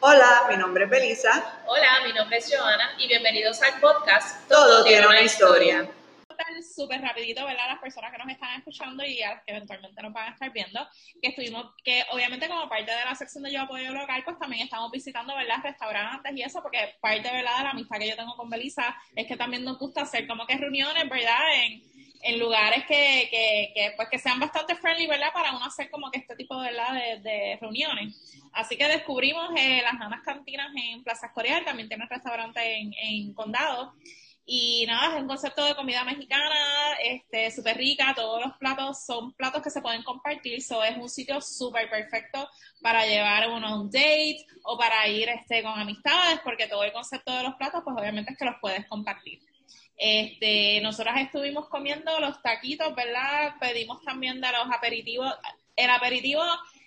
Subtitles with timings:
[0.00, 1.60] Hola, mi nombre es Belisa.
[1.66, 5.90] Hola, mi nombre es Joana y bienvenidos al podcast Todo, tiene una historia.
[6.72, 7.64] Súper rapidito, ¿verdad?
[7.68, 10.52] Las personas que nos están escuchando y a las que eventualmente nos van a estar
[10.52, 10.86] viendo,
[11.20, 14.62] que estuvimos, que obviamente como parte de la sección de Yo Apoyo Local, pues también
[14.62, 15.56] estamos visitando, ¿verdad?
[15.64, 17.58] Restaurantes y eso, porque parte, ¿verdad?
[17.58, 20.46] De la amistad que yo tengo con Belisa es que también nos gusta hacer como
[20.46, 21.40] que reuniones, ¿verdad?
[21.56, 21.82] En,
[22.22, 23.28] en lugares que,
[23.74, 25.32] que, pues, que sean bastante friendly, ¿verdad?
[25.32, 26.94] Para uno hacer como que este tipo ¿verdad?
[27.22, 28.14] De, reuniones.
[28.52, 32.92] Así que descubrimos eh, las Nanas Cantinas en Plaza Escorial, también tiene un restaurante en,
[32.94, 33.94] en Condado.
[34.50, 36.54] Y nada, es un concepto de comida mexicana,
[37.04, 41.10] este, súper rica, todos los platos son platos que se pueden compartir, so es un
[41.10, 42.48] sitio súper perfecto
[42.80, 46.94] para llevar uno a un date o para ir este, con amistades, porque todo el
[46.94, 49.38] concepto de los platos, pues obviamente es que los puedes compartir.
[49.98, 53.54] Este, nosotros estuvimos comiendo los taquitos, ¿verdad?
[53.60, 55.34] Pedimos también de los aperitivos.
[55.74, 56.42] El aperitivo,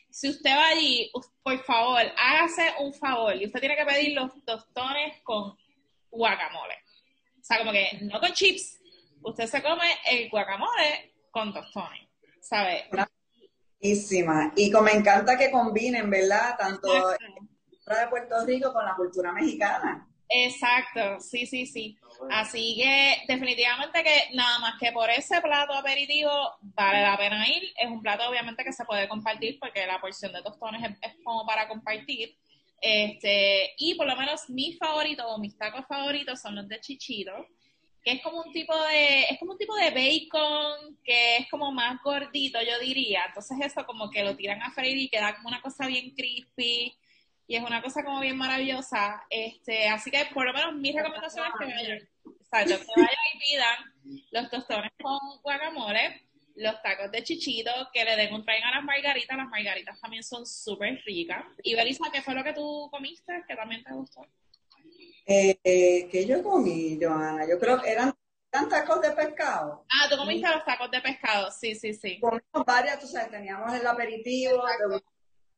[0.10, 1.12] si usted va allí,
[1.44, 5.58] por favor, hágase un favor y usted tiene que pedir los tostones con
[6.10, 6.76] guacamole.
[7.38, 8.80] O sea, como que no con chips,
[9.24, 12.07] usted se come el guacamole con tostones,
[12.40, 12.85] ¿sabe?
[13.82, 14.54] Buenísima.
[14.55, 16.55] Y como me encanta que combinen, ¿verdad?
[16.57, 20.07] Tanto la cultura de Puerto Rico con la cultura mexicana.
[20.34, 21.98] Exacto, sí, sí, sí.
[22.29, 27.63] Así que definitivamente que nada más que por ese plato aperitivo vale la pena ir.
[27.76, 31.46] Es un plato obviamente que se puede compartir porque la porción de tostones es, como
[31.46, 32.38] para compartir.
[32.79, 37.34] Este, y por lo menos mis favoritos o mis tacos favoritos son los de chichito,
[38.01, 41.73] que es como un tipo de, es como un tipo de bacon que es como
[41.73, 43.26] más gordito, yo diría.
[43.27, 46.95] Entonces eso como que lo tiran a freír y queda como una cosa bien crispy
[47.52, 49.26] y es una cosa como bien maravillosa.
[49.30, 51.98] Este, así que por lo menos mi recomendación es que vayan,
[52.40, 58.16] exacto, que vayan y pidan los tostones con guacamole, los tacos de chichito, que le
[58.16, 61.44] den un train a las margaritas, las margaritas también son súper ricas.
[61.62, 64.25] Y Belisa, ¿qué fue lo que tú comiste que también te gustó?
[65.25, 67.46] Eh, eh que yo comí, Joana?
[67.50, 68.16] Yo creo que eran,
[68.50, 69.85] tacos de pescado.
[69.90, 72.18] Ah, tú comiste los tacos de pescado, sí, sí, sí.
[72.22, 74.63] Comimos varias, tú sabes, teníamos el aperitivo,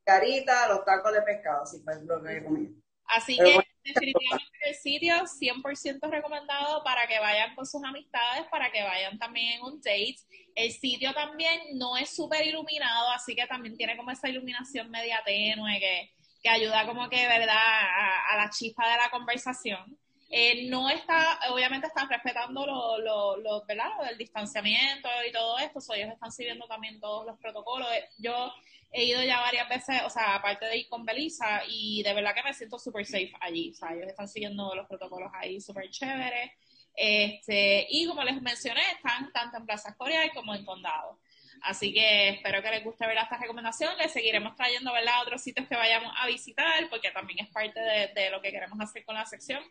[0.04, 2.70] carita, los tacos de pescado, sí, fue lo que comí.
[3.06, 8.82] Así que definitivamente el sitio 100% recomendado para que vayan con sus amistades, para que
[8.82, 10.16] vayan también en un date.
[10.56, 15.22] El sitio también no es súper iluminado, así que también tiene como esa iluminación media
[15.26, 16.12] tenue que,
[16.42, 19.98] que ayuda como que, ¿verdad?, a, la chispa de la conversación.
[20.36, 23.92] Eh, no está, obviamente están respetando lo, lo, lo, ¿verdad?
[24.08, 27.88] del distanciamiento y todo esto, so, ellos están siguiendo también todos los protocolos.
[28.18, 28.52] Yo
[28.92, 32.34] he ido ya varias veces, o sea, aparte de ir con Belisa, y de verdad
[32.34, 33.70] que me siento súper safe allí.
[33.70, 36.52] O sea, ellos están siguiendo los protocolos ahí súper chéveres.
[36.96, 41.20] Este, y como les mencioné, están tanto en Plaza Escorial como en Condado.
[41.62, 43.96] Así que espero que les guste ver esta recomendación.
[44.00, 45.22] Les seguiremos trayendo ¿verdad?
[45.22, 49.06] otros sitios que vayamos a visitar, porque también es parte de, lo que queremos hacer
[49.06, 49.64] con la sección.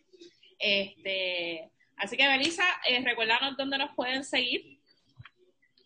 [0.63, 4.81] Este, así que, Belisa, eh, recuérdanos dónde nos pueden seguir.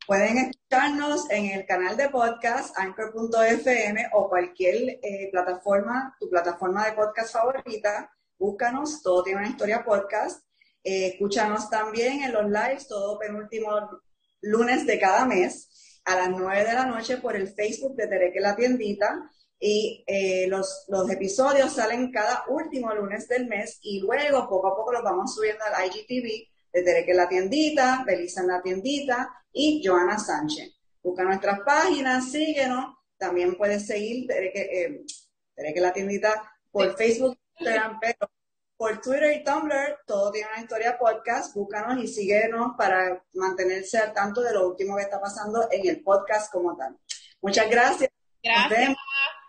[0.06, 6.92] Pueden escucharnos en el canal de podcast anchor.fm o cualquier eh, plataforma, tu plataforma de
[6.92, 8.12] podcast favorita.
[8.38, 10.44] Búscanos, todo tiene una historia podcast.
[10.84, 13.70] Eh, escúchanos también en los lives, todo penúltimo
[14.42, 18.40] lunes de cada mes a las 9 de la noche por el Facebook de Tereque
[18.40, 19.30] la Tiendita.
[19.58, 24.76] Y eh, los, los episodios salen cada último lunes del mes y luego poco a
[24.76, 29.82] poco los vamos subiendo al IGTV de Tereque la Tiendita, Belisa en la Tiendita y
[29.84, 30.74] Joana Sánchez.
[31.02, 32.94] Busca nuestras páginas, síguenos.
[33.16, 35.04] También puedes seguir Tereque,
[35.56, 38.30] eh, la Tiendita por Facebook, Instagram, pero
[38.76, 41.54] por Twitter y Tumblr, todo tiene una historia podcast.
[41.54, 46.02] Búscanos y síguenos para mantenerse al tanto de lo último que está pasando en el
[46.02, 46.98] podcast como tal.
[47.40, 48.10] Muchas gracias.
[48.42, 48.96] Gracias.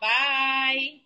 [0.01, 1.01] Bye.